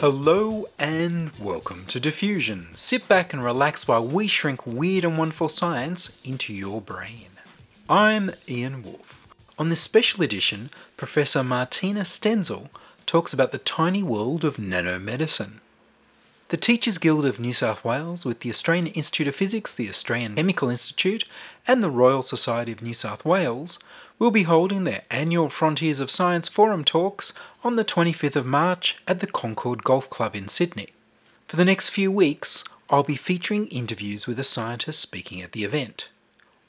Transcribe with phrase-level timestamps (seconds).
[0.00, 2.68] Hello and welcome to Diffusion.
[2.76, 7.26] Sit back and relax while we shrink weird and wonderful science into your brain.
[7.90, 9.26] I'm Ian Woolf.
[9.58, 12.68] On this special edition, Professor Martina Stenzel
[13.06, 15.54] talks about the tiny world of nanomedicine.
[16.48, 20.36] The Teachers Guild of New South Wales, with the Australian Institute of Physics, the Australian
[20.36, 21.24] Chemical Institute,
[21.66, 23.78] and the Royal Society of New South Wales,
[24.18, 28.96] will be holding their annual Frontiers of Science Forum talks on the 25th of March
[29.06, 30.88] at the Concord Golf Club in Sydney.
[31.48, 35.64] For the next few weeks, I'll be featuring interviews with a scientist speaking at the
[35.64, 36.08] event.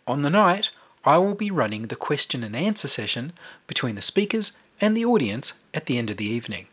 [0.06, 0.72] On the night,
[1.06, 3.32] I will be running the question and answer session
[3.66, 6.68] between the speakers and the audience at the end of the evening.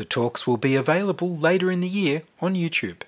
[0.00, 3.02] The talks will be available later in the year on YouTube.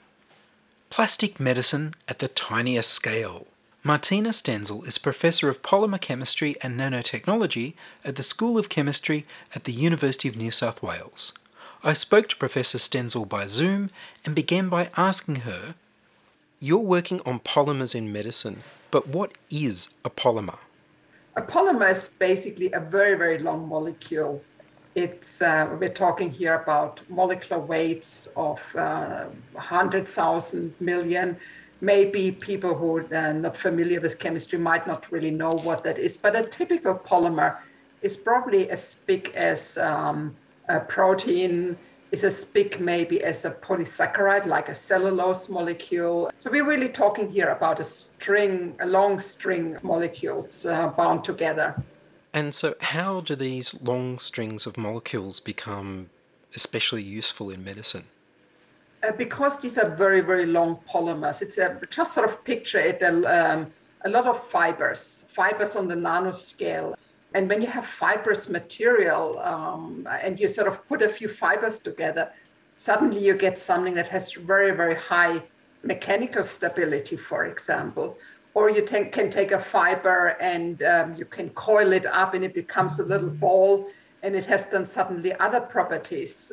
[0.91, 3.47] Plastic medicine at the tiniest scale.
[3.83, 7.73] Martina Stenzel is Professor of Polymer Chemistry and Nanotechnology
[8.05, 11.33] at the School of Chemistry at the University of New South Wales.
[11.83, 13.89] I spoke to Professor Stenzel by Zoom
[14.27, 15.75] and began by asking her
[16.61, 20.59] You're working on polymers in medicine, but what is a polymer?
[21.37, 24.43] A polymer is basically a very, very long molecule.
[24.95, 31.39] It's uh, we're talking here about molecular weights of uh, 100,000 million.
[31.81, 36.19] Maybe people who are not familiar with chemistry might not really know what that is,
[36.19, 37.57] but a typical polymer
[38.03, 40.37] is probably as big as um,
[40.69, 41.79] a protein,
[42.11, 46.31] is as big maybe as a polysaccharide, like a cellulose molecule.
[46.39, 51.25] So we're really talking here about a string, a long string of molecules uh, bound
[51.25, 51.83] together.
[52.35, 56.09] And so, how do these long strings of molecules become
[56.55, 58.05] especially useful in medicine?
[59.03, 63.03] Uh, because these are very, very long polymers, it's a, just sort of picture it
[63.03, 63.67] um,
[64.05, 66.95] a lot of fibers, fibers on the nanoscale.
[67.35, 71.81] And when you have fibrous material um, and you sort of put a few fibers
[71.81, 72.31] together,
[72.77, 75.43] suddenly you get something that has very, very high
[75.83, 78.17] mechanical stability, for example.
[78.55, 82.55] Or you can take a fiber and um, you can coil it up and it
[82.55, 83.89] becomes a little ball
[84.23, 86.53] and it has then suddenly other properties.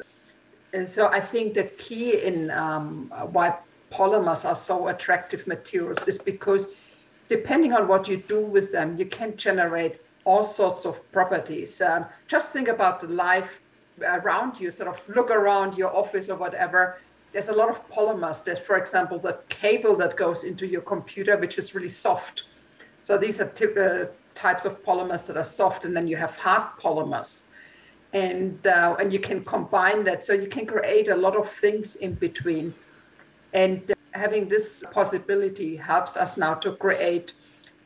[0.74, 3.58] And so I think the key in um, why
[3.92, 6.70] polymers are so attractive materials is because
[7.28, 11.82] depending on what you do with them, you can generate all sorts of properties.
[11.82, 13.62] Um, just think about the life
[14.04, 17.00] around you, sort of look around your office or whatever.
[17.32, 18.44] There's a lot of polymers.
[18.44, 22.44] There's, for example, the cable that goes into your computer, which is really soft.
[23.02, 26.64] So these are uh, types of polymers that are soft, and then you have hard
[26.80, 27.44] polymers
[28.14, 31.98] and uh, and you can combine that so you can create a lot of things
[31.98, 32.74] in between
[33.54, 37.34] and having this possibility helps us now to create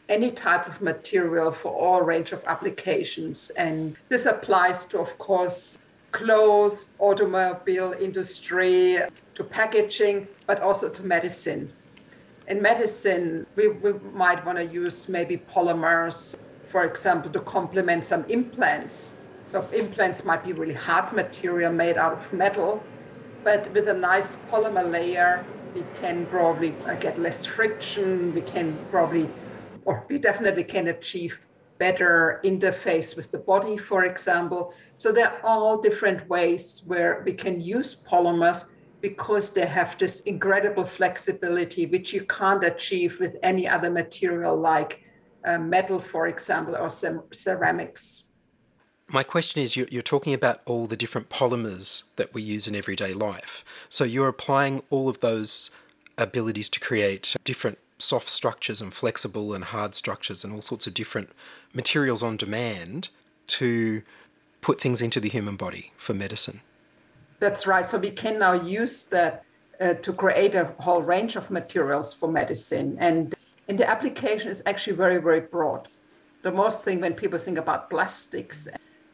[0.09, 5.77] any type of material for all range of applications and this applies to of course
[6.11, 8.99] clothes automobile industry
[9.35, 11.71] to packaging but also to medicine
[12.47, 16.35] in medicine we, we might want to use maybe polymers
[16.67, 19.15] for example to complement some implants
[19.53, 22.81] so implants might be really hard material made out of metal,
[23.43, 25.45] but with a nice polymer layer,
[25.75, 28.33] we can probably uh, get less friction.
[28.33, 29.29] We can probably,
[29.85, 31.39] or we definitely can achieve
[31.77, 34.73] better interface with the body, for example.
[34.97, 38.69] So there are all different ways where we can use polymers
[39.03, 45.03] because they have this incredible flexibility, which you can't achieve with any other material like
[45.43, 48.31] uh, metal, for example, or ceramics.
[49.09, 52.75] My question is you're, you're talking about all the different polymers that we use in
[52.75, 53.65] everyday life.
[53.89, 55.69] So you're applying all of those
[56.17, 60.93] abilities to create different soft structures and flexible and hard structures and all sorts of
[60.93, 61.29] different
[61.73, 63.09] materials on demand
[63.47, 64.01] to
[64.61, 66.61] put things into the human body for medicine.
[67.43, 67.85] That's right.
[67.85, 69.43] So we can now use that
[69.81, 72.95] uh, to create a whole range of materials for medicine.
[73.01, 73.35] And,
[73.67, 75.89] and the application is actually very, very broad.
[76.43, 78.69] The most thing when people think about plastics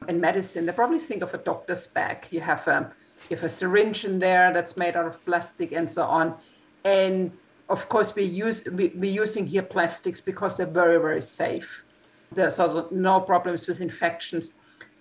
[0.08, 2.28] in medicine, they probably think of a doctor's bag.
[2.30, 2.94] You have a
[3.30, 6.36] you have a syringe in there that's made out of plastic and so on.
[6.84, 7.32] And
[7.68, 11.84] of course, we use we, we're using here plastics because they're very very safe.
[12.32, 14.54] There's also no problems with infections.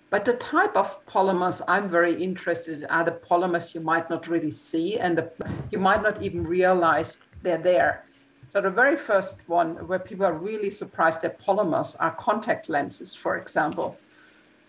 [0.09, 4.27] But the type of polymers I'm very interested in are the polymers you might not
[4.27, 5.31] really see and the,
[5.71, 8.05] you might not even realize they're there.
[8.47, 13.13] So the very first one where people are really surprised at polymers are contact lenses,
[13.13, 13.97] for example.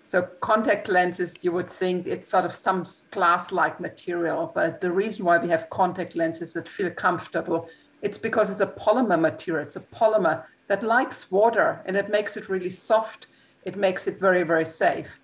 [0.06, 5.24] So contact lenses, you would think it's sort of some glass-like material, but the reason
[5.24, 7.70] why we have contact lenses that feel comfortable,
[8.02, 9.64] it's because it's a polymer material.
[9.64, 13.28] It's a polymer that likes water and it makes it really soft.
[13.64, 15.18] It makes it very, very safe.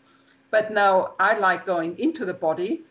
[0.51, 2.83] But now I like going into the body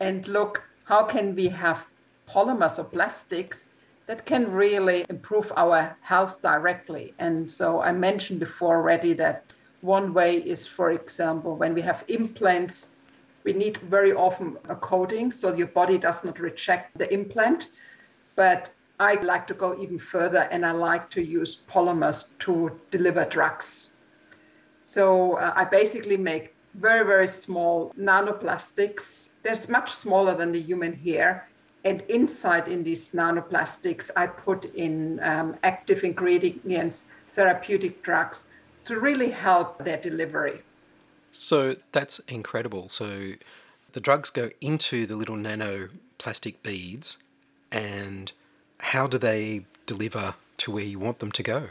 [0.00, 1.86] and look, how can we have
[2.28, 3.64] polymers or plastics
[4.08, 7.14] that can really improve our health directly.
[7.18, 9.44] And so I mentioned before already that
[9.82, 12.96] one way is, for example, when we have implants,
[13.44, 17.68] we need very often a coating so your body does not reject the implant.
[18.34, 23.26] But I like to go even further and I like to use polymers to deliver
[23.26, 23.90] drugs.
[24.86, 29.30] So uh, I basically make very, very small nanoplastics.
[29.42, 31.48] They're much smaller than the human hair
[31.84, 38.48] and inside in these nanoplastics, I put in um, active ingredients, therapeutic drugs
[38.84, 40.62] to really help their delivery.
[41.30, 42.88] So that's incredible.
[42.88, 43.32] So
[43.92, 47.18] the drugs go into the little nanoplastic beads,
[47.70, 48.32] and
[48.80, 51.68] how do they deliver to where you want them to go?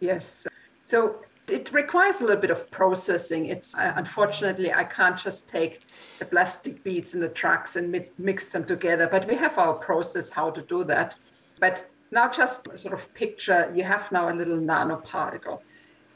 [0.00, 0.46] Yes.
[0.82, 3.46] So it requires a little bit of processing.
[3.46, 5.80] It's uh, unfortunately I can't just take
[6.18, 9.74] the plastic beads in the trucks and mi- mix them together, but we have our
[9.74, 11.14] process how to do that.
[11.60, 15.60] But now just sort of picture you have now a little nanoparticle.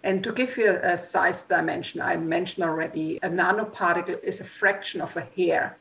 [0.05, 5.01] And to give you a, size dimension, I mentioned already, a nanoparticle is a fraction
[5.01, 5.79] of a hair.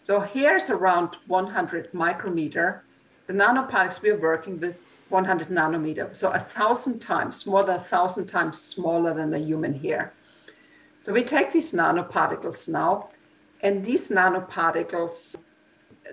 [0.00, 2.84] So hair is around 100 micrometer.
[3.26, 8.26] The nanoparticles we're working with 100 nanometer, so a thousand times, more than a thousand
[8.26, 10.12] times smaller than the human hair.
[11.00, 13.10] So we take these nanoparticles now,
[13.62, 15.36] and these nanoparticles,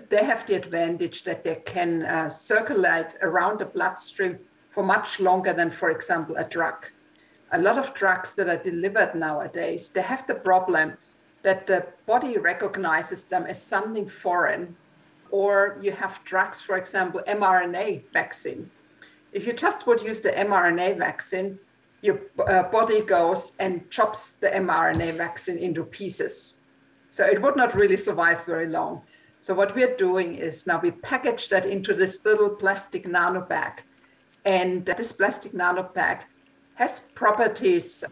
[0.08, 4.38] they have the advantage that they can uh, circulate around the bloodstream
[4.70, 6.86] for much longer than, for example, a drug.
[7.52, 10.96] A lot of drugs that are delivered nowadays, they have the problem
[11.42, 14.76] that the body recognizes them as something foreign.
[15.30, 18.70] Or you have drugs, for example, mRNA vaccine
[19.32, 21.58] if you just would use the mRNA vaccine,
[22.00, 26.58] your uh, body goes and chops the mRNA vaccine into pieces.
[27.10, 29.02] So it would not really survive very long.
[29.40, 33.82] So what we're doing is now we package that into this little plastic nano bag.
[34.44, 36.24] And this plastic nano bag
[36.74, 38.04] has properties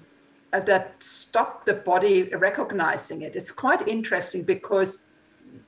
[0.53, 3.37] uh, that stop the body recognizing it.
[3.37, 5.09] It's quite interesting because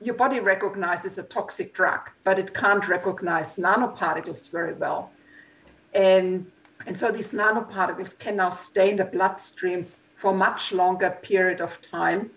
[0.01, 5.11] your body recognizes a toxic drug, but it can't recognize nanoparticles very well.
[5.93, 6.51] And,
[6.85, 11.81] and so these nanoparticles can now stay in the bloodstream for much longer period of
[11.81, 12.31] time.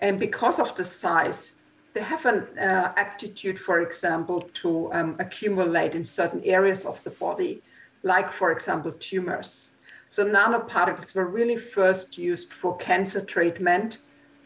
[0.00, 1.56] And because of the size,
[1.94, 7.10] they have an uh, aptitude, for example, to um, accumulate in certain areas of the
[7.10, 7.62] body,
[8.02, 9.72] like, for example, tumors.
[10.10, 13.98] So nanoparticles were really first used for cancer treatment.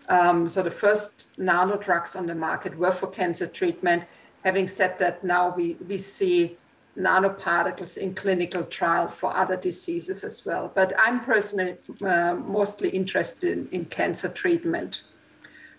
[0.09, 4.05] Um, so the first nano drugs on the market were for cancer treatment.
[4.45, 6.57] Having said that, now we, we see
[6.99, 10.73] nanoparticles in clinical trial for other diseases as well.
[10.75, 15.03] But I'm personally uh, mostly interested in, in, cancer treatment.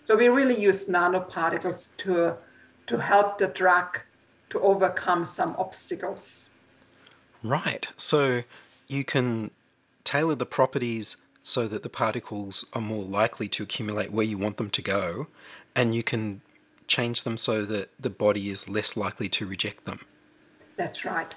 [0.04, 2.36] So we really use nanoparticles to,
[2.86, 4.00] to help the drug
[4.50, 6.50] to overcome some obstacles.
[7.42, 7.88] Right.
[7.96, 8.44] So
[8.86, 9.50] you can
[10.04, 14.56] tailor the properties so that the particles are more likely to accumulate where you want
[14.56, 15.28] them to go,
[15.74, 16.40] and you can
[16.86, 20.00] change them so that the body is less likely to reject them.
[20.78, 21.34] That's right.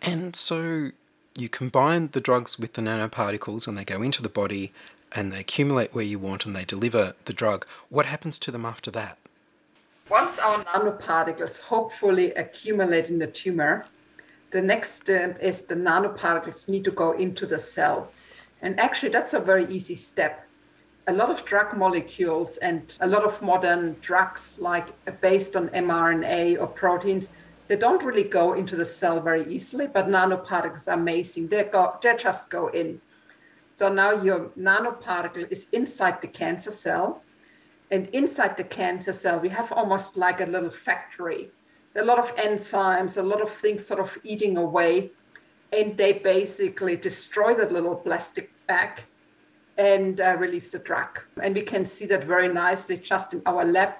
[0.00, 0.92] And so
[1.36, 4.72] you combine the drugs with the nanoparticles and they go into the body
[5.12, 7.66] and they accumulate where you want and they deliver the drug.
[7.88, 9.18] What happens to them after that?
[10.08, 13.86] Once our nanoparticles hopefully accumulate in the tumor,
[14.52, 18.08] the next step is the nanoparticles need to go into the cell.
[18.62, 20.46] And actually, that's a very easy step.
[21.08, 24.86] A lot of drug molecules and a lot of modern drugs, like
[25.20, 27.30] based on mRNA or proteins,
[27.68, 31.48] they don't really go into the cell very easily, but nanoparticles are amazing.
[31.48, 33.00] They go, they just go in.
[33.72, 37.22] So now your nanoparticle is inside the cancer cell.
[37.90, 41.50] And inside the cancer cell, we have almost like a little factory.
[41.96, 45.12] A lot of enzymes, a lot of things sort of eating away.
[45.72, 49.02] And they basically destroy that little plastic bag
[49.76, 51.20] and uh, release the drug.
[51.42, 53.94] And we can see that very nicely just in our lab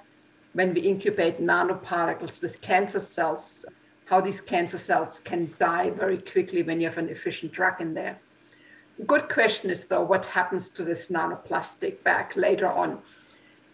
[0.55, 3.65] when we incubate nanoparticles with cancer cells,
[4.05, 7.93] how these cancer cells can die very quickly when you have an efficient drug in
[7.93, 8.17] there.
[9.05, 12.99] Good question is, though, what happens to this nanoplastic bag later on?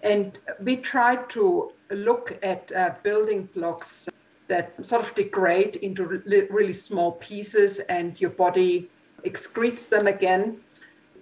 [0.02, 4.10] And we try to look at uh, building blocks
[4.48, 8.90] that sort of degrade into re- really small pieces and your body
[9.24, 10.62] excretes them again.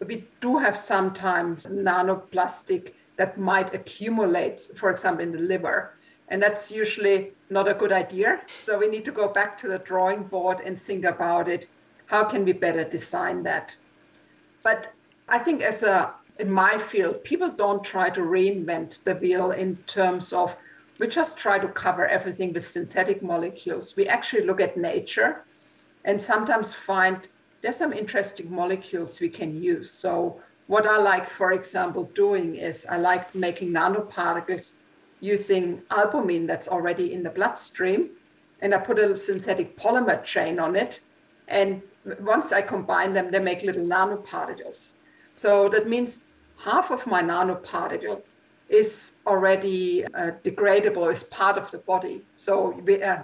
[0.07, 5.93] We do have sometimes nanoplastic that might accumulate, for example, in the liver.
[6.29, 8.39] And that's usually not a good idea.
[8.63, 11.67] So we need to go back to the drawing board and think about it.
[12.05, 13.75] How can we better design that?
[14.63, 14.93] But
[15.27, 19.75] I think as a in my field, people don't try to reinvent the wheel in
[19.87, 20.55] terms of
[20.97, 23.97] we just try to cover everything with synthetic molecules.
[23.97, 25.43] We actually look at nature
[26.05, 27.27] and sometimes find
[27.61, 29.91] there's some interesting molecules we can use.
[29.91, 34.73] So what I like, for example, doing is I like making nanoparticles
[35.19, 38.11] using albumin that's already in the bloodstream.
[38.61, 40.99] And I put a synthetic polymer chain on it.
[41.47, 41.81] And
[42.19, 44.93] once I combine them, they make little nanoparticles.
[45.35, 46.25] So that means
[46.63, 48.21] half of my nanoparticle
[48.69, 52.27] is already uh, degradable is part of the body.
[52.35, 53.23] So we, uh,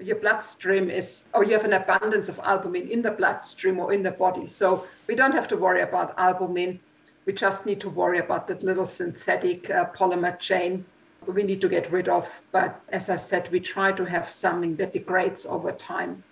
[0.00, 4.02] your bloodstream is, or you have an abundance of albumin in the bloodstream or in
[4.02, 4.46] the body.
[4.46, 6.80] So we don't have to worry about albumin.
[7.26, 10.84] We just need to worry about that little synthetic uh, polymer chain
[11.26, 12.42] we need to get rid of.
[12.52, 16.22] But as I said, we try to have something that degrades over time.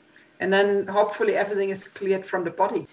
[0.40, 2.86] And then hopefully everything is cleared from the body.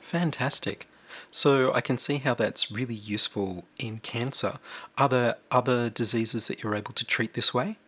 [0.00, 0.88] Fantastic.
[1.30, 4.58] So I can see how that's really useful in cancer.
[4.96, 7.78] Are there other diseases that you're able to treat this way?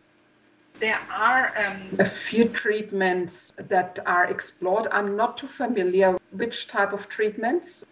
[0.81, 4.87] There are um, a few treatments that are explored.
[4.91, 7.85] I'm not too familiar which type of treatments.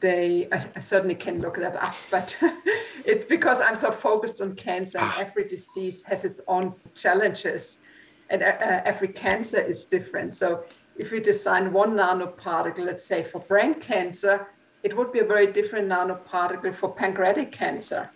[0.00, 2.36] They, I, I certainly can look that up, but
[3.04, 7.78] it's because I'm so focused on cancer, and every disease has its own challenges,
[8.28, 10.34] and uh, uh, every cancer is different.
[10.34, 10.64] So
[10.96, 14.48] if we design one nanoparticle, let's say for brain cancer,
[14.82, 18.10] it would be a very different nanoparticle for pancreatic cancer.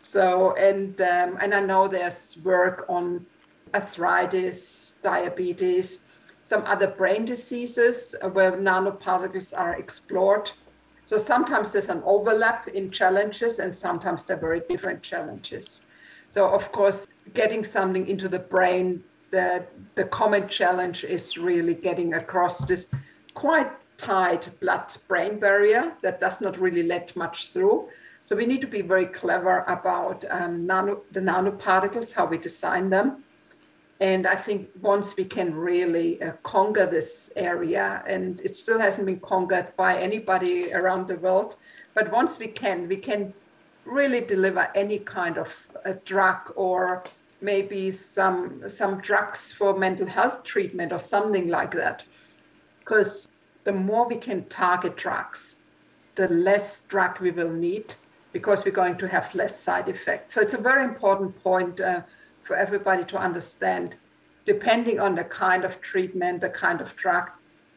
[0.00, 3.26] So, and um, and I know there's work on
[3.74, 6.06] arthritis, diabetes,
[6.42, 10.50] some other brain diseases where nanoparticles are explored.
[11.06, 15.84] So sometimes there's an overlap in challenges, and sometimes they're very different challenges.
[16.30, 22.14] So of course, getting something into the brain, the the common challenge is really getting
[22.14, 22.90] across this
[23.34, 27.88] quite tight blood-brain barrier that does not really let much through.
[28.24, 32.88] So we need to be very clever about um, nano, the nanoparticles, how we design
[32.90, 33.24] them.
[34.00, 39.06] And I think once we can really uh, conquer this area, and it still hasn't
[39.06, 41.56] been conquered by anybody around the world,
[41.92, 43.34] but once we can, we can
[43.84, 45.54] really deliver any kind of
[45.84, 47.04] a drug or
[47.42, 52.04] maybe some some drugs for mental health treatment or something like that.
[52.78, 53.28] Because
[53.64, 55.62] the more we can target drugs,
[56.14, 57.94] the less drug we will need
[58.32, 60.32] because we're going to have less side effects.
[60.34, 62.02] So it's a very important point uh,
[62.50, 63.94] for everybody to understand.
[64.44, 67.30] Depending on the kind of treatment, the kind of drug,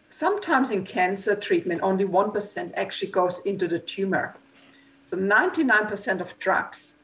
[0.09, 4.35] sometimes in cancer treatment, only 1% actually goes into the tumor.
[5.05, 6.95] So 99% of drugs,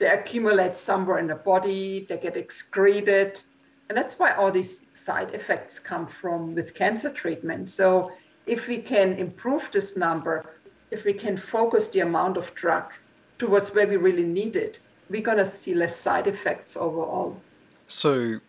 [0.00, 3.40] they accumulate somewhere in the body, they get excreted,
[3.88, 7.68] and that's why all these side effects come from with cancer treatment.
[7.68, 8.10] So
[8.46, 10.56] if we can improve this number,
[10.90, 12.92] if we can focus the amount of drug
[13.38, 17.40] towards where we really need it, we're going to see less side effects overall.
[17.88, 18.40] So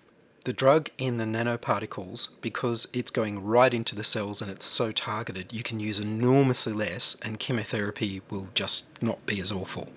[0.46, 4.92] the drug in the nanoparticles, because it's going right into the cells and it's so
[4.92, 9.90] targeted, you can use enormously less, and chemotherapy will just not be as awful.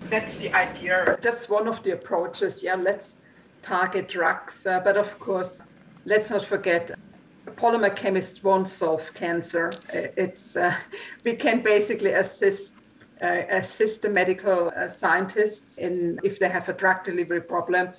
[0.00, 1.18] That's the idea.
[1.20, 2.62] That's one of the approaches.
[2.62, 3.16] Yeah, let's
[3.62, 4.66] target drugs.
[4.66, 5.62] Uh, but of course,
[6.04, 6.92] let's not forget
[7.46, 9.72] a polymer chemist won't solve cancer.
[9.92, 10.74] It's uh,
[11.24, 12.81] we can basically assist uh,
[13.26, 17.90] assist the medical uh, scientists in if they have a drug delivery problem,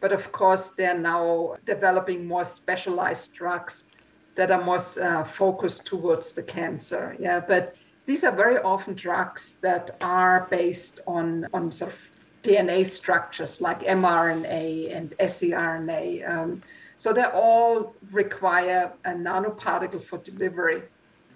[0.00, 3.90] but of course they're now developing more specialized drugs
[4.36, 7.16] that are more uh, focused towards the cancer.
[7.18, 7.74] Yeah, but
[8.06, 12.08] these are very often drugs that are based on on sort of
[12.42, 16.28] DNA structures like mRNA and siRNA.
[16.30, 16.62] Um,
[16.98, 20.82] so they all require a nanoparticle for delivery.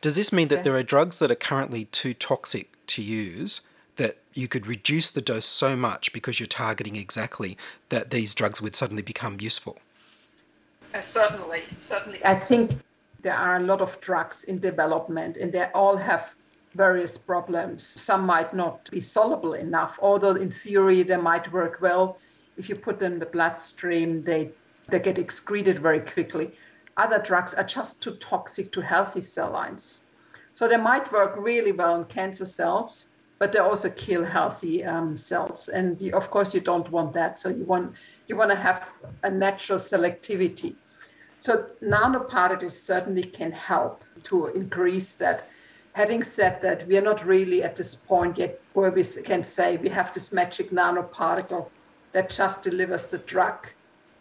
[0.00, 3.62] Does this mean that there are drugs that are currently too toxic to use
[3.96, 7.56] that you could reduce the dose so much because you're targeting exactly
[7.88, 9.78] that these drugs would suddenly become useful?
[10.94, 12.24] Uh, certainly, certainly.
[12.24, 12.70] I think
[13.20, 16.34] there are a lot of drugs in development and they all have
[16.74, 17.84] various problems.
[17.84, 22.18] Some might not be soluble enough, although in theory they might work well.
[22.56, 24.50] if you put them in the bloodstream, they,
[24.88, 26.52] they get excreted very quickly.
[26.96, 30.04] Other drugs are just too toxic to healthy cell lines.
[30.54, 35.16] So they might work really well on cancer cells, but they also kill healthy um,
[35.16, 35.68] cells.
[35.68, 37.40] And you, of course, you don't want that.
[37.40, 37.94] So you want
[38.28, 38.88] you want to have
[39.24, 40.76] a natural selectivity.
[41.44, 45.46] So nanoparticles certainly can help to increase that.
[45.92, 49.76] Having said that, we are not really at this point yet where we can say
[49.76, 51.68] we have this magic nanoparticle
[52.12, 53.68] that just delivers the drug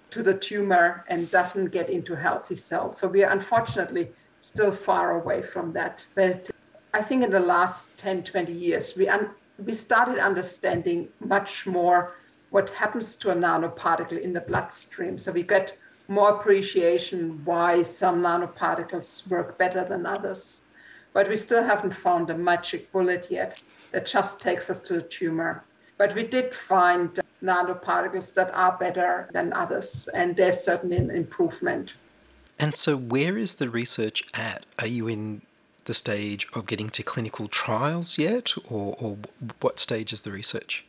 [0.09, 2.97] to the tumor and doesn't get into healthy cells.
[2.97, 4.11] So we are unfortunately
[4.41, 6.05] still far away from that.
[6.15, 6.49] But
[6.93, 9.29] I think in the last 10, 20 years, we, un-
[9.65, 12.17] we started understanding much more
[12.49, 15.17] what happens to a nanoparticle in the bloodstream.
[15.17, 15.77] So we get
[16.07, 20.63] more appreciation why some nanoparticles work better than others.
[21.13, 25.01] But we still haven't found a magic bullet yet that just takes us to the
[25.03, 25.63] tumor.
[25.97, 31.93] But we did find nanoparticles that are better than others, and there's certainly an improvement.
[32.59, 34.65] And so, where is the research at?
[34.79, 35.41] Are you in
[35.85, 39.17] the stage of getting to clinical trials yet, or, or
[39.59, 40.85] what stage is the research?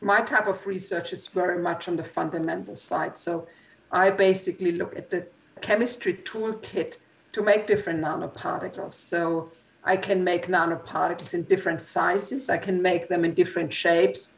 [0.00, 3.18] My type of research is very much on the fundamental side.
[3.18, 3.46] So,
[3.90, 5.26] I basically look at the
[5.60, 6.96] chemistry toolkit
[7.32, 8.94] to make different nanoparticles.
[8.94, 9.52] So,
[9.84, 14.34] I can make nanoparticles in different sizes, I can make them in different shapes,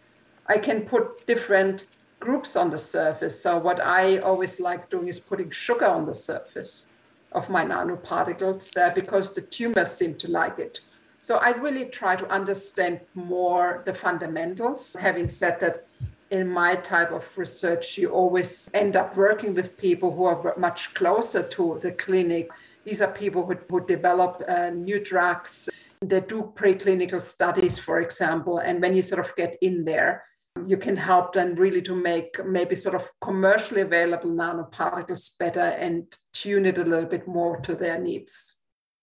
[0.47, 1.87] I can put different
[2.21, 3.42] groups on the surface.
[3.42, 6.88] So what I always like doing is putting sugar on the surface
[7.33, 10.80] of my nanoparticles uh, because the tumors seem to like it.
[11.23, 14.97] So I really try to understand more the fundamentals.
[14.99, 15.87] Having said that,
[16.31, 20.95] in my type of research, you always end up working with people who are much
[20.95, 22.49] closer to the clinic.
[22.85, 25.69] These are people who, who develop uh, new drugs.
[26.01, 28.59] They do preclinical studies, for example.
[28.59, 30.25] And when you sort of get in there,
[30.67, 36.05] you can help them really to make maybe sort of commercially available nanoparticles better and
[36.33, 38.57] tune it a little bit more to their needs.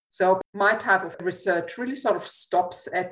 [0.09, 3.11] So my type of research really sort of stops at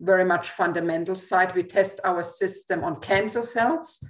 [0.00, 1.54] very much fundamental side.
[1.54, 4.04] We test our system on cancer cells,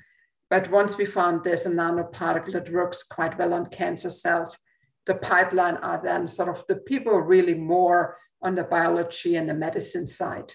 [0.50, 4.58] but once we found there's a nanoparticle that works quite well on cancer cells,
[5.06, 9.54] the pipeline are then sort of the people really more on the biology and the
[9.54, 10.52] medicine side.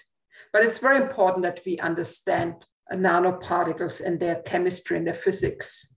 [0.52, 2.54] But it's very important that we understand
[2.92, 5.94] nanoparticles and their chemistry and their physics.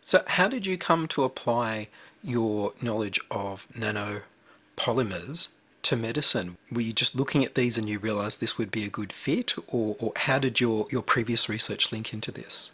[0.00, 1.88] So, how did you come to apply
[2.22, 5.48] your knowledge of nanopolymers
[5.86, 6.56] to medicine?
[6.70, 9.54] Were you just looking at these and you realized this would be a good fit,
[9.68, 12.72] or, or how did your, your previous research link into this?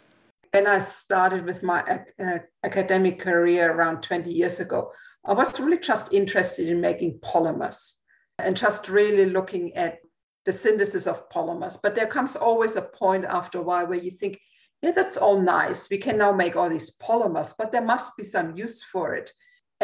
[0.51, 1.81] When I started with my
[2.19, 4.91] uh, academic career around 20 years ago,
[5.25, 7.95] I was really just interested in making polymers
[8.39, 9.99] and just really looking at
[10.45, 11.77] the synthesis of polymers.
[11.81, 14.39] But there comes always a point after a while where you think,
[14.81, 15.89] yeah, that's all nice.
[15.89, 19.31] We can now make all these polymers, but there must be some use for it.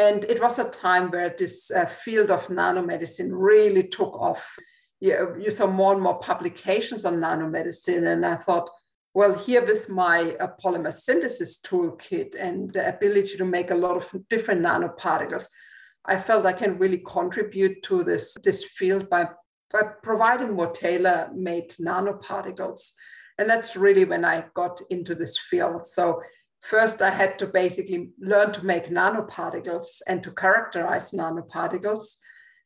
[0.00, 4.44] And it was a time where this uh, field of nanomedicine really took off.
[5.06, 8.06] You, you saw more and more publications on nanomedicine.
[8.12, 8.68] And I thought,
[9.12, 13.96] well, here with my uh, polymer synthesis toolkit and the ability to make a lot
[13.96, 15.46] of different nanoparticles,
[16.04, 19.28] I felt I can really contribute to this, this field by
[19.72, 22.92] by providing more tailor-made nanoparticles.
[23.38, 25.86] And that's really when I got into this field.
[25.86, 26.20] So
[26.60, 32.16] first I had to basically learn to make nanoparticles and to characterize nanoparticles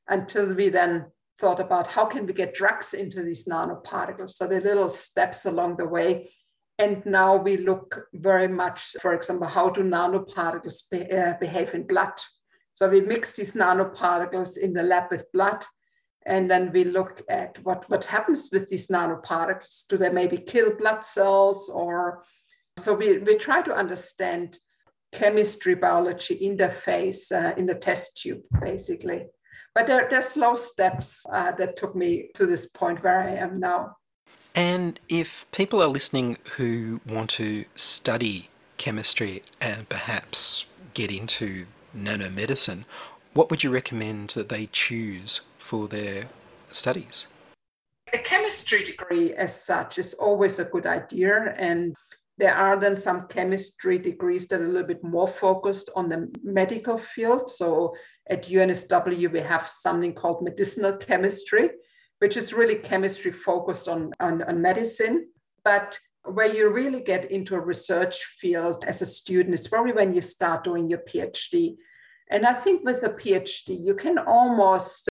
[0.09, 1.07] until we then
[1.41, 4.31] thought about how can we get drugs into these nanoparticles.
[4.31, 6.31] So the little steps along the way.
[6.79, 11.87] And now we look very much, for example, how do nanoparticles be, uh, behave in
[11.87, 12.13] blood?
[12.73, 15.65] So we mix these nanoparticles in the lab with blood
[16.27, 19.87] and then we look at what, what happens with these nanoparticles.
[19.89, 21.69] Do they maybe kill blood cells?
[21.69, 22.25] Or
[22.85, 24.59] so we, we try to understand
[25.13, 29.27] chemistry biology interface uh, in the test tube, basically.
[29.75, 33.59] But there, there's slow steps uh, that took me to this point where I am
[33.59, 33.97] now.
[34.55, 42.85] And if people are listening who want to study chemistry and perhaps get into nanomedicine,
[43.33, 46.27] what would you recommend that they choose for their
[46.71, 47.27] studies?
[48.13, 51.55] A chemistry degree, as such, is always a good idea.
[51.57, 51.97] And
[52.39, 56.33] there are then some chemistry degrees that are a little bit more focused on the
[56.43, 57.49] medical field.
[57.49, 57.95] So
[58.29, 61.71] at UNSW, we have something called medicinal chemistry,
[62.19, 65.29] which is really chemistry focused on, on, on medicine.
[65.65, 70.15] But where you really get into a research field as a student, it's probably when
[70.15, 71.77] you start doing your PhD.
[72.31, 75.09] And I think with a PhD, you can almost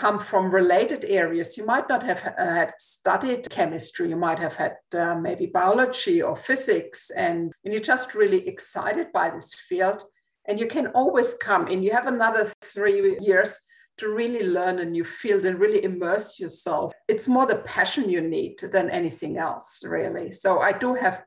[0.00, 1.58] come from related areas.
[1.58, 6.34] You might not have had studied chemistry, you might have had uh, maybe biology or
[6.36, 10.02] physics, and, and you're just really excited by this field.
[10.48, 11.82] And you can always come in.
[11.82, 13.60] You have another three years
[13.98, 16.94] to really learn a new field and really immerse yourself.
[17.06, 20.32] It's more the passion you need than anything else, really.
[20.32, 21.22] So I do have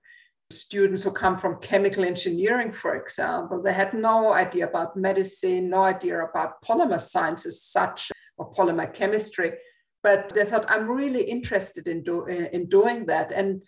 [0.50, 3.62] students who come from chemical engineering, for example.
[3.62, 8.94] They had no idea about medicine, no idea about polymer science as such or polymer
[8.94, 9.54] chemistry.
[10.02, 13.32] But they thought, I'm really interested in, do, in doing that.
[13.32, 13.62] And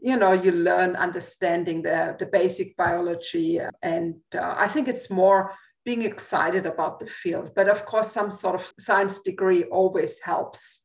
[0.00, 3.60] you know, you learn understanding the, the basic biology.
[3.82, 7.52] And uh, I think it's more being excited about the field.
[7.54, 10.84] But of course, some sort of science degree always helps.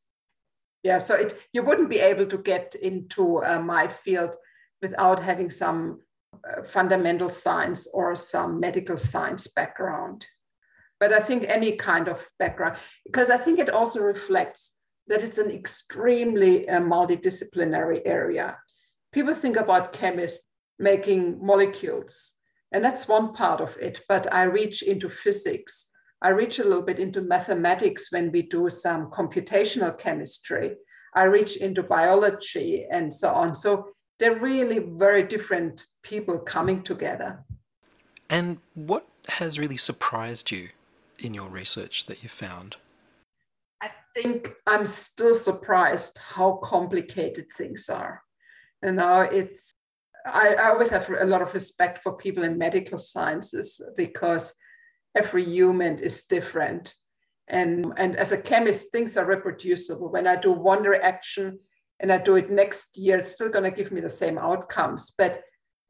[0.82, 4.36] Yeah, so it you wouldn't be able to get into uh, my field
[4.82, 6.00] without having some
[6.34, 10.26] uh, fundamental science or some medical science background.
[11.04, 14.70] But I think any kind of background, because I think it also reflects
[15.06, 18.56] that it's an extremely uh, multidisciplinary area.
[19.12, 22.32] People think about chemists making molecules,
[22.72, 24.00] and that's one part of it.
[24.08, 25.90] But I reach into physics.
[26.22, 30.76] I reach a little bit into mathematics when we do some computational chemistry.
[31.14, 33.54] I reach into biology and so on.
[33.54, 33.88] So
[34.18, 37.44] they're really very different people coming together.
[38.30, 40.70] And what has really surprised you
[41.18, 42.76] in your research that you found?
[43.80, 48.22] I think I'm still surprised how complicated things are.
[48.82, 49.74] You know, it's
[50.24, 54.54] I, I always have a lot of respect for people in medical sciences because
[55.14, 56.94] every human is different.
[57.48, 60.10] And, and as a chemist, things are reproducible.
[60.10, 61.58] When I do one reaction
[62.00, 65.12] and I do it next year, it's still going to give me the same outcomes.
[65.16, 65.42] But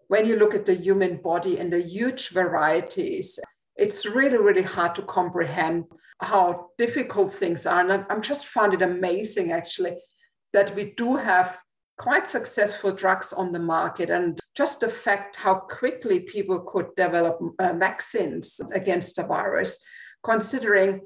[0.09, 3.39] when you look at the human body and the huge varieties,
[3.77, 5.85] it's really, really hard to comprehend
[6.21, 7.81] how difficult things are.
[7.81, 9.97] And I'm just found it amazing, actually,
[10.53, 11.59] that we do have
[11.99, 17.39] quite successful drugs on the market and just the fact how quickly people could develop
[17.59, 19.79] uh, vaccines against the virus
[20.25, 21.01] considering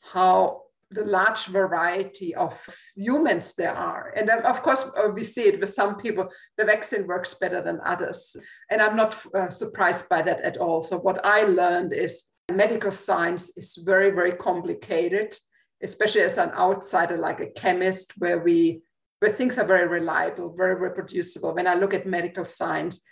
[0.00, 0.61] how
[0.94, 2.58] the large variety of
[2.96, 4.12] humans there are.
[4.16, 6.28] And of course uh, we see it with some people
[6.58, 8.36] the vaccine works better than others.
[8.70, 10.80] And i'm not uh, surprised by that at all.
[10.80, 15.36] So what i learned is medical science is very very complicated
[15.82, 18.82] especially as an outsider like a chemist where we
[19.22, 21.54] where things are very reliable, very reproducible.
[21.54, 23.04] When I look at medical science,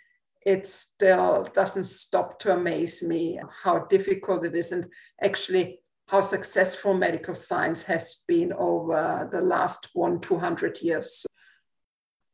[0.44, 4.72] it still doesn't stop to amaze me how difficult it is.
[4.72, 4.86] And
[5.22, 5.78] actually
[6.10, 11.26] how successful medical science has been over the last one, 200 years.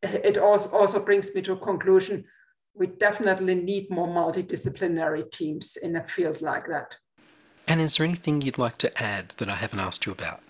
[0.03, 2.25] It also, also brings me to a conclusion
[2.75, 6.95] we definitely need more multidisciplinary teams in a field like that.
[7.67, 10.43] And is there anything you'd like to add that I haven't asked you about?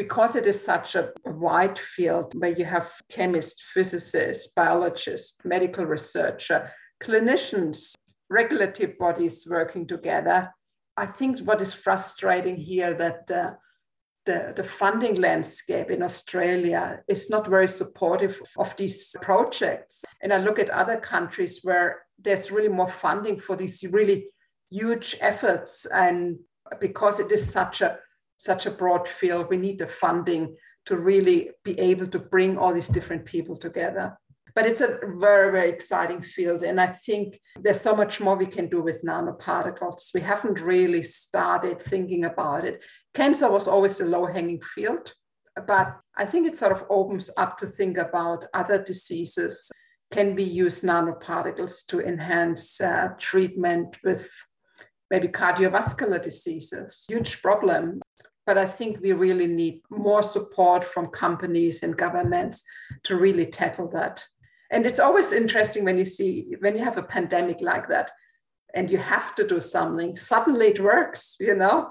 [0.00, 6.70] because it is such a wide field where you have chemists, physicists, biologists, medical researcher,
[7.02, 7.92] clinicians,
[8.30, 10.48] regulatory bodies working together.
[10.96, 13.52] I think what is frustrating here that uh,
[14.26, 20.04] the, the funding landscape in Australia is not very supportive of these projects.
[20.22, 24.26] And I look at other countries where there's really more funding for these really
[24.70, 25.86] huge efforts.
[25.86, 26.38] And
[26.80, 27.98] because it is such a
[28.36, 32.72] such a broad field, we need the funding to really be able to bring all
[32.72, 34.16] these different people together.
[34.54, 36.62] But it's a very, very exciting field.
[36.62, 40.12] And I think there's so much more we can do with nanoparticles.
[40.14, 42.84] We haven't really started thinking about it.
[43.14, 45.12] Cancer was always a low hanging field,
[45.66, 49.70] but I think it sort of opens up to think about other diseases.
[50.10, 54.28] Can we use nanoparticles to enhance uh, treatment with
[55.10, 57.04] maybe cardiovascular diseases?
[57.08, 58.00] Huge problem
[58.50, 62.64] but I think we really need more support from companies and governments
[63.04, 64.26] to really tackle that.
[64.70, 68.10] And it's always interesting when you see, when you have a pandemic like that
[68.74, 71.90] and you have to do something, suddenly it works, you know?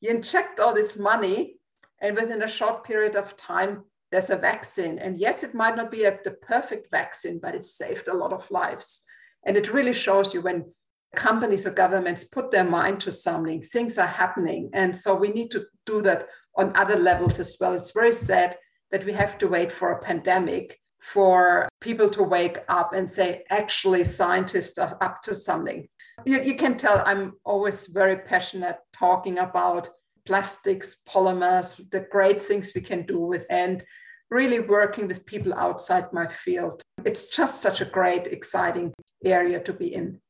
[0.00, 1.56] You inject all this money,
[2.00, 4.98] and within a short period of time, there's a vaccine.
[4.98, 8.32] And yes, it might not be a, the perfect vaccine, but it saved a lot
[8.32, 9.02] of lives.
[9.44, 10.66] And it really shows you when
[11.14, 14.70] companies or governments put their mind to something, things are happening.
[14.74, 17.74] And so we need to do that on other levels as well.
[17.74, 18.56] It's very sad
[18.90, 23.44] that we have to wait for a pandemic for people to wake up and say,
[23.50, 25.86] actually, scientists are up to something.
[26.24, 29.88] You, you can tell I'm always very passionate talking about
[30.26, 33.84] plastics, polymers, the great things we can do with, and
[34.30, 36.82] really working with people outside my field.
[37.04, 38.92] It's just such a great, exciting
[39.24, 40.20] area to be in.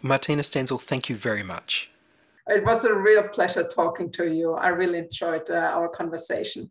[0.00, 1.90] Martina Stenzel, thank you very much.
[2.46, 4.54] It was a real pleasure talking to you.
[4.54, 6.70] I really enjoyed uh, our conversation.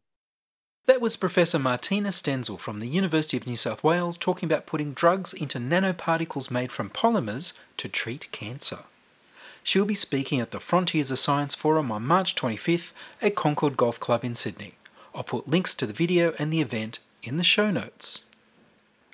[0.87, 4.93] That was Professor Martina Stenzel from the University of New South Wales talking about putting
[4.93, 8.79] drugs into nanoparticles made from polymers to treat cancer.
[9.63, 13.99] She'll be speaking at the Frontiers of Science Forum on March 25th at Concord Golf
[13.99, 14.73] Club in Sydney.
[15.13, 18.25] I'll put links to the video and the event in the show notes.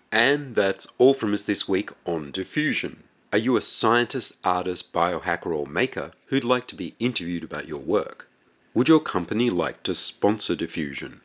[0.10, 3.04] And that's all from us this week on Diffusion.
[3.34, 7.82] Are you a scientist, artist, biohacker, or maker who'd like to be interviewed about your
[7.82, 8.30] work?
[8.74, 11.20] Would your company like to sponsor Diffusion?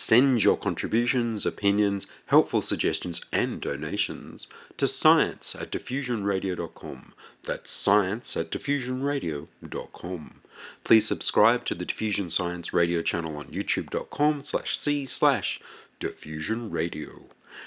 [0.00, 7.14] Send your contributions, opinions, helpful suggestions, and donations to science at diffusionradio.com.
[7.42, 10.40] That's science at diffusionradio.com.
[10.84, 15.60] Please subscribe to the Diffusion Science Radio channel on youtube.com slash c slash
[15.98, 17.24] diffusionradio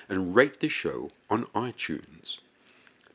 [0.08, 2.40] and rate the show on iTunes.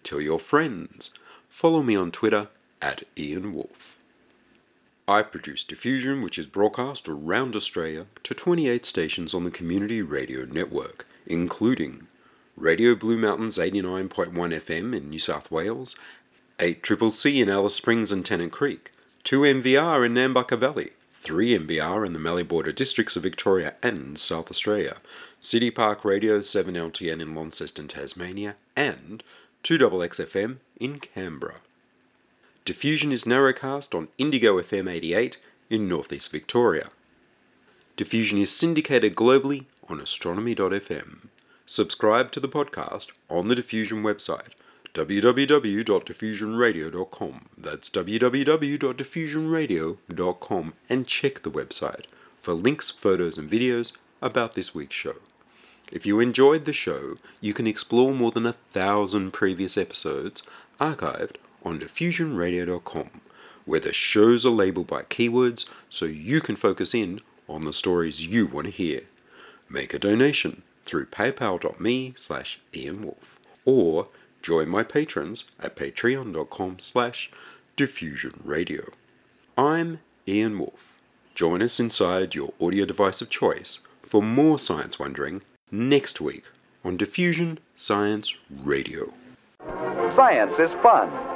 [0.04, 1.10] Tell your friends.
[1.48, 2.48] Follow me on Twitter
[2.82, 3.95] at Ian Woolf.
[5.08, 10.44] I produce Diffusion, which is broadcast around Australia to 28 stations on the Community Radio
[10.44, 12.08] Network, including
[12.56, 15.94] Radio Blue Mountains 89.1 FM in New South Wales,
[16.58, 18.90] 8 Triple C in Alice Springs and Tennant Creek,
[19.22, 24.18] 2 NVR in Nambucca Valley, 3 MBR in the Mallee Border districts of Victoria and
[24.18, 24.96] South Australia,
[25.40, 29.22] City Park Radio 7LTN in Launceston, Tasmania, and
[29.62, 31.60] 2XXFM in Canberra.
[32.66, 35.38] Diffusion is narrowcast on Indigo FM 88
[35.70, 36.88] in northeast Victoria.
[37.96, 41.28] Diffusion is syndicated globally on astronomy.fm.
[41.64, 44.48] Subscribe to the podcast on the Diffusion website
[44.94, 47.46] www.diffusionradio.com.
[47.56, 52.06] That's www.diffusionradio.com and check the website
[52.42, 55.14] for links, photos, and videos about this week's show.
[55.92, 60.42] If you enjoyed the show, you can explore more than a thousand previous episodes
[60.80, 63.10] archived on diffusionradio.com,
[63.64, 68.24] where the shows are labeled by keywords so you can focus in on the stories
[68.24, 69.00] you want to hear.
[69.68, 74.08] Make a donation through paypal.me slash ianwolf or
[74.42, 77.30] join my patrons at patreon.com slash
[77.76, 78.90] diffusionradio.
[79.58, 79.98] I'm
[80.28, 80.94] Ian Woolf.
[81.34, 86.44] Join us inside your audio device of choice for more science wondering next week
[86.84, 89.12] on Diffusion Science Radio.
[90.14, 91.35] Science is fun.